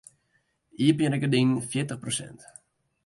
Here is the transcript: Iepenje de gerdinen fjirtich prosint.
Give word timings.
Iepenje 0.85 1.11
de 1.13 1.19
gerdinen 1.25 1.61
fjirtich 1.69 2.01
prosint. 2.07 2.51